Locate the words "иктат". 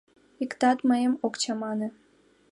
0.43-0.77